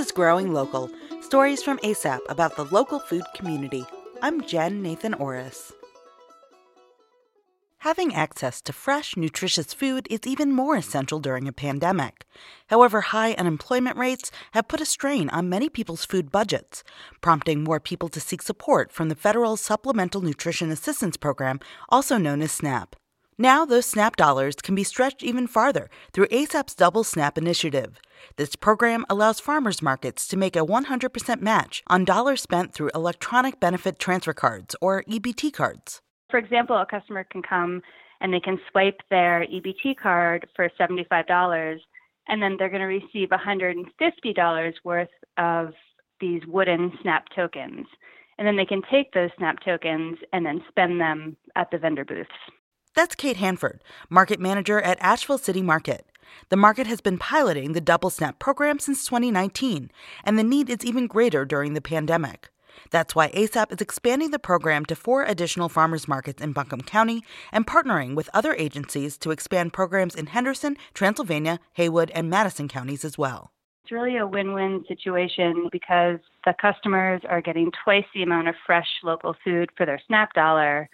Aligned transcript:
is 0.00 0.12
Growing 0.12 0.52
Local 0.52 0.90
stories 1.20 1.62
from 1.62 1.78
ASAP 1.78 2.20
about 2.28 2.56
the 2.56 2.64
local 2.66 2.98
food 2.98 3.22
community. 3.34 3.84
I'm 4.22 4.42
Jen 4.42 4.82
Nathan 4.82 5.14
Orris. 5.14 5.72
Having 7.78 8.14
access 8.14 8.60
to 8.62 8.72
fresh, 8.72 9.16
nutritious 9.16 9.72
food 9.72 10.06
is 10.10 10.20
even 10.26 10.52
more 10.52 10.76
essential 10.76 11.18
during 11.18 11.48
a 11.48 11.52
pandemic. 11.52 12.24
However, 12.66 13.00
high 13.00 13.32
unemployment 13.32 13.96
rates 13.96 14.30
have 14.52 14.68
put 14.68 14.80
a 14.80 14.84
strain 14.84 15.30
on 15.30 15.48
many 15.48 15.68
people's 15.68 16.04
food 16.04 16.30
budgets, 16.30 16.84
prompting 17.20 17.64
more 17.64 17.80
people 17.80 18.08
to 18.08 18.20
seek 18.20 18.42
support 18.42 18.92
from 18.92 19.08
the 19.08 19.14
federal 19.14 19.56
Supplemental 19.56 20.20
Nutrition 20.20 20.70
Assistance 20.70 21.16
Program, 21.16 21.60
also 21.88 22.18
known 22.18 22.42
as 22.42 22.52
SNAP. 22.52 22.96
Now, 23.40 23.64
those 23.64 23.86
SNAP 23.86 24.16
dollars 24.16 24.56
can 24.56 24.74
be 24.74 24.84
stretched 24.84 25.22
even 25.22 25.46
farther 25.46 25.88
through 26.12 26.26
ASAP's 26.26 26.74
Double 26.74 27.02
SNAP 27.02 27.38
initiative. 27.38 27.98
This 28.36 28.54
program 28.54 29.06
allows 29.08 29.40
farmers 29.40 29.80
markets 29.80 30.28
to 30.28 30.36
make 30.36 30.56
a 30.56 30.58
100% 30.58 31.40
match 31.40 31.82
on 31.86 32.04
dollars 32.04 32.42
spent 32.42 32.74
through 32.74 32.90
electronic 32.94 33.58
benefit 33.58 33.98
transfer 33.98 34.34
cards, 34.34 34.76
or 34.82 35.04
EBT 35.04 35.54
cards. 35.54 36.02
For 36.30 36.36
example, 36.36 36.76
a 36.76 36.84
customer 36.84 37.24
can 37.24 37.40
come 37.40 37.80
and 38.20 38.30
they 38.30 38.40
can 38.40 38.60
swipe 38.70 39.00
their 39.08 39.46
EBT 39.50 39.96
card 39.96 40.46
for 40.54 40.70
$75 40.78 41.78
and 42.28 42.42
then 42.42 42.56
they're 42.58 42.68
going 42.68 42.82
to 42.82 42.86
receive 42.86 43.30
$150 43.30 44.74
worth 44.84 45.08
of 45.38 45.72
these 46.20 46.42
wooden 46.46 46.92
SNAP 47.00 47.24
tokens. 47.34 47.86
And 48.36 48.46
then 48.46 48.58
they 48.58 48.66
can 48.66 48.82
take 48.90 49.14
those 49.14 49.30
SNAP 49.38 49.60
tokens 49.64 50.18
and 50.34 50.44
then 50.44 50.62
spend 50.68 51.00
them 51.00 51.38
at 51.56 51.70
the 51.70 51.78
vendor 51.78 52.04
booths. 52.04 52.28
That's 52.94 53.14
Kate 53.14 53.36
Hanford, 53.36 53.82
market 54.08 54.40
manager 54.40 54.80
at 54.80 54.98
Asheville 55.00 55.38
City 55.38 55.62
Market. 55.62 56.04
The 56.48 56.56
market 56.56 56.88
has 56.88 57.00
been 57.00 57.18
piloting 57.18 57.72
the 57.72 57.80
Double 57.80 58.10
Snap 58.10 58.40
program 58.40 58.80
since 58.80 59.04
2019, 59.04 59.90
and 60.24 60.38
the 60.38 60.42
need 60.42 60.68
is 60.68 60.84
even 60.84 61.06
greater 61.06 61.44
during 61.44 61.74
the 61.74 61.80
pandemic. 61.80 62.50
That's 62.90 63.14
why 63.14 63.30
ASAP 63.30 63.72
is 63.72 63.80
expanding 63.80 64.32
the 64.32 64.40
program 64.40 64.84
to 64.86 64.96
four 64.96 65.22
additional 65.22 65.68
farmers 65.68 66.08
markets 66.08 66.42
in 66.42 66.52
Buncombe 66.52 66.80
County 66.80 67.22
and 67.52 67.66
partnering 67.66 68.16
with 68.16 68.28
other 68.34 68.54
agencies 68.54 69.16
to 69.18 69.30
expand 69.30 69.72
programs 69.72 70.16
in 70.16 70.26
Henderson, 70.26 70.76
Transylvania, 70.92 71.60
Haywood, 71.74 72.10
and 72.10 72.28
Madison 72.28 72.66
counties 72.66 73.04
as 73.04 73.16
well. 73.16 73.52
It's 73.84 73.92
really 73.92 74.16
a 74.16 74.26
win 74.26 74.52
win 74.52 74.84
situation 74.88 75.68
because 75.70 76.18
the 76.44 76.54
customers 76.60 77.22
are 77.28 77.40
getting 77.40 77.70
twice 77.84 78.04
the 78.14 78.22
amount 78.22 78.48
of 78.48 78.54
fresh 78.66 78.88
local 79.04 79.36
food 79.44 79.70
for 79.76 79.86
their 79.86 80.00
SNAP 80.06 80.32
dollar. 80.32 80.88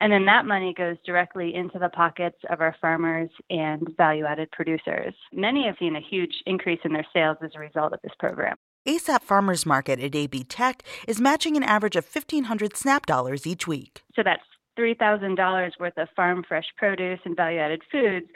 And 0.00 0.12
then 0.12 0.24
that 0.24 0.46
money 0.46 0.72
goes 0.76 0.96
directly 1.04 1.54
into 1.54 1.78
the 1.78 1.90
pockets 1.90 2.38
of 2.48 2.60
our 2.60 2.74
farmers 2.80 3.28
and 3.50 3.86
value 3.96 4.24
added 4.24 4.50
producers. 4.50 5.14
Many 5.32 5.66
have 5.66 5.76
seen 5.78 5.94
a 5.94 6.00
huge 6.00 6.32
increase 6.46 6.80
in 6.84 6.92
their 6.92 7.06
sales 7.12 7.36
as 7.44 7.50
a 7.54 7.58
result 7.58 7.92
of 7.92 8.00
this 8.02 8.12
program. 8.18 8.56
ASAP 8.88 9.20
Farmers 9.20 9.66
Market 9.66 10.00
at 10.00 10.14
AB 10.14 10.44
Tech 10.44 10.82
is 11.06 11.20
matching 11.20 11.54
an 11.56 11.62
average 11.62 11.96
of 11.96 12.06
1,500 12.10 12.76
SNAP 12.76 13.04
dollars 13.04 13.46
each 13.46 13.66
week. 13.66 14.02
So 14.16 14.22
that's 14.24 14.42
$3,000 14.78 15.70
worth 15.78 15.98
of 15.98 16.08
farm 16.16 16.44
fresh 16.48 16.64
produce 16.78 17.20
and 17.26 17.36
value 17.36 17.58
added 17.58 17.82
foods 17.92 18.26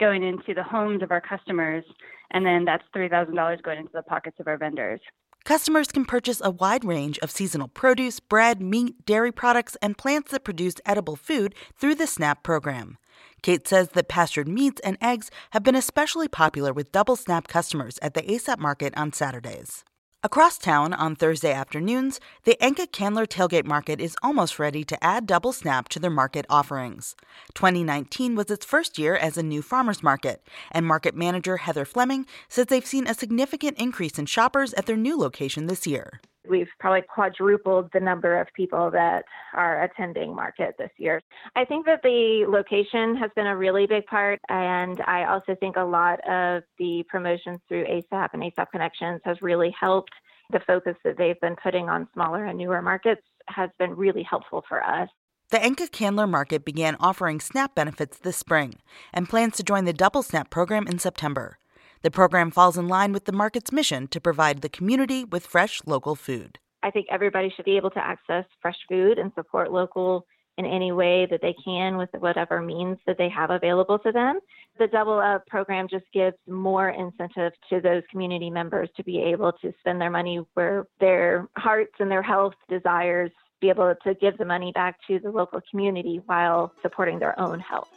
going 0.00 0.24
into 0.24 0.54
the 0.54 0.64
homes 0.64 1.04
of 1.04 1.12
our 1.12 1.20
customers. 1.20 1.84
And 2.32 2.44
then 2.44 2.64
that's 2.64 2.82
$3,000 2.96 3.62
going 3.62 3.78
into 3.78 3.92
the 3.94 4.02
pockets 4.02 4.40
of 4.40 4.48
our 4.48 4.58
vendors. 4.58 5.00
Customers 5.44 5.88
can 5.88 6.04
purchase 6.04 6.40
a 6.44 6.50
wide 6.50 6.84
range 6.84 7.18
of 7.18 7.30
seasonal 7.30 7.68
produce, 7.68 8.20
bread, 8.20 8.62
meat, 8.62 9.04
dairy 9.04 9.32
products, 9.32 9.76
and 9.82 9.98
plants 9.98 10.30
that 10.30 10.44
produce 10.44 10.74
edible 10.86 11.16
food 11.16 11.54
through 11.76 11.96
the 11.96 12.06
SNAP 12.06 12.42
program. 12.42 12.96
Kate 13.42 13.66
says 13.66 13.88
that 13.88 14.08
pastured 14.08 14.46
meats 14.46 14.80
and 14.84 14.96
eggs 15.00 15.30
have 15.50 15.64
been 15.64 15.74
especially 15.74 16.28
popular 16.28 16.72
with 16.72 16.92
double 16.92 17.16
SNAP 17.16 17.48
customers 17.48 17.98
at 18.00 18.14
the 18.14 18.22
ASAP 18.22 18.58
market 18.58 18.96
on 18.96 19.12
Saturdays. 19.12 19.84
Across 20.24 20.58
town 20.58 20.92
on 20.92 21.16
Thursday 21.16 21.52
afternoons, 21.52 22.20
the 22.44 22.56
Enka 22.60 22.86
Candler 22.92 23.26
Tailgate 23.26 23.64
Market 23.64 24.00
is 24.00 24.16
almost 24.22 24.60
ready 24.60 24.84
to 24.84 25.04
add 25.04 25.26
Double 25.26 25.52
Snap 25.52 25.88
to 25.88 25.98
their 25.98 26.12
market 26.12 26.46
offerings. 26.48 27.16
2019 27.54 28.36
was 28.36 28.48
its 28.48 28.64
first 28.64 29.00
year 29.00 29.16
as 29.16 29.36
a 29.36 29.42
new 29.42 29.62
farmers 29.62 30.00
market, 30.00 30.46
and 30.70 30.86
market 30.86 31.16
manager 31.16 31.56
Heather 31.56 31.84
Fleming 31.84 32.24
says 32.48 32.66
they've 32.66 32.86
seen 32.86 33.08
a 33.08 33.14
significant 33.14 33.78
increase 33.78 34.16
in 34.16 34.26
shoppers 34.26 34.72
at 34.74 34.86
their 34.86 34.96
new 34.96 35.18
location 35.18 35.66
this 35.66 35.88
year. 35.88 36.20
We've 36.48 36.68
probably 36.80 37.02
quadrupled 37.02 37.90
the 37.92 38.00
number 38.00 38.40
of 38.40 38.48
people 38.54 38.90
that 38.90 39.24
are 39.54 39.84
attending 39.84 40.34
market 40.34 40.74
this 40.78 40.90
year. 40.98 41.20
I 41.54 41.64
think 41.64 41.86
that 41.86 42.02
the 42.02 42.46
location 42.48 43.16
has 43.16 43.30
been 43.36 43.46
a 43.46 43.56
really 43.56 43.86
big 43.86 44.06
part, 44.06 44.40
and 44.48 45.00
I 45.06 45.24
also 45.24 45.54
think 45.60 45.76
a 45.76 45.84
lot 45.84 46.18
of 46.28 46.64
the 46.78 47.04
promotions 47.08 47.60
through 47.68 47.84
ASAP 47.84 48.28
and 48.32 48.42
ASAP 48.42 48.70
Connections 48.70 49.20
has 49.24 49.40
really 49.40 49.74
helped. 49.78 50.12
The 50.50 50.60
focus 50.66 50.96
that 51.04 51.16
they've 51.16 51.40
been 51.40 51.56
putting 51.62 51.88
on 51.88 52.08
smaller 52.12 52.44
and 52.44 52.58
newer 52.58 52.82
markets 52.82 53.22
has 53.48 53.70
been 53.78 53.94
really 53.94 54.22
helpful 54.22 54.62
for 54.68 54.84
us. 54.84 55.08
The 55.50 55.58
Enka 55.58 55.90
Candler 55.90 56.26
Market 56.26 56.64
began 56.64 56.96
offering 56.98 57.40
SNAP 57.40 57.74
benefits 57.74 58.18
this 58.18 58.36
spring 58.36 58.74
and 59.12 59.28
plans 59.28 59.56
to 59.56 59.62
join 59.62 59.84
the 59.84 59.92
Double 59.92 60.22
SNAP 60.22 60.50
program 60.50 60.86
in 60.86 60.98
September. 60.98 61.58
The 62.02 62.10
program 62.10 62.50
falls 62.50 62.76
in 62.76 62.88
line 62.88 63.12
with 63.12 63.26
the 63.26 63.32
market's 63.32 63.70
mission 63.70 64.08
to 64.08 64.20
provide 64.20 64.60
the 64.60 64.68
community 64.68 65.22
with 65.22 65.46
fresh 65.46 65.80
local 65.86 66.16
food. 66.16 66.58
I 66.82 66.90
think 66.90 67.06
everybody 67.10 67.52
should 67.54 67.64
be 67.64 67.76
able 67.76 67.90
to 67.90 68.04
access 68.04 68.44
fresh 68.60 68.78
food 68.88 69.18
and 69.18 69.30
support 69.36 69.70
local 69.70 70.26
in 70.58 70.66
any 70.66 70.90
way 70.90 71.28
that 71.30 71.40
they 71.40 71.54
can 71.64 71.96
with 71.96 72.10
whatever 72.18 72.60
means 72.60 72.98
that 73.06 73.18
they 73.18 73.28
have 73.28 73.50
available 73.50 74.00
to 74.00 74.10
them. 74.10 74.40
The 74.80 74.88
Double 74.88 75.20
Up 75.20 75.46
program 75.46 75.86
just 75.88 76.04
gives 76.12 76.36
more 76.48 76.88
incentive 76.90 77.52
to 77.70 77.80
those 77.80 78.02
community 78.10 78.50
members 78.50 78.88
to 78.96 79.04
be 79.04 79.20
able 79.20 79.52
to 79.62 79.72
spend 79.78 80.00
their 80.00 80.10
money 80.10 80.40
where 80.54 80.86
their 80.98 81.48
hearts 81.56 81.94
and 82.00 82.10
their 82.10 82.22
health 82.22 82.54
desires, 82.68 83.30
be 83.60 83.68
able 83.68 83.94
to 84.02 84.14
give 84.14 84.36
the 84.38 84.44
money 84.44 84.72
back 84.74 84.96
to 85.06 85.20
the 85.20 85.30
local 85.30 85.60
community 85.70 86.20
while 86.26 86.72
supporting 86.82 87.20
their 87.20 87.38
own 87.38 87.60
health. 87.60 87.88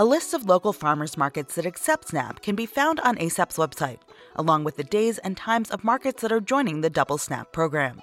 A 0.00 0.04
list 0.04 0.32
of 0.32 0.46
local 0.46 0.72
farmers 0.72 1.18
markets 1.18 1.56
that 1.56 1.66
accept 1.66 2.06
SNAP 2.06 2.40
can 2.40 2.54
be 2.54 2.66
found 2.66 3.00
on 3.00 3.16
ASAP's 3.16 3.56
website, 3.56 3.98
along 4.36 4.62
with 4.62 4.76
the 4.76 4.84
days 4.84 5.18
and 5.18 5.36
times 5.36 5.72
of 5.72 5.82
markets 5.82 6.22
that 6.22 6.30
are 6.30 6.40
joining 6.40 6.82
the 6.82 6.88
Double 6.88 7.18
SNAP 7.18 7.50
program. 7.50 8.00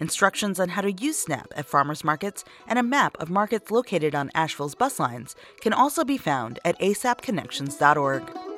Instructions 0.00 0.60
on 0.60 0.68
how 0.68 0.82
to 0.82 0.92
use 0.92 1.16
SNAP 1.16 1.46
at 1.56 1.64
farmers 1.64 2.04
markets 2.04 2.44
and 2.66 2.78
a 2.78 2.82
map 2.82 3.16
of 3.18 3.30
markets 3.30 3.70
located 3.70 4.14
on 4.14 4.30
Asheville's 4.34 4.74
bus 4.74 5.00
lines 5.00 5.34
can 5.62 5.72
also 5.72 6.04
be 6.04 6.18
found 6.18 6.58
at 6.62 6.78
asapconnections.org. 6.78 8.49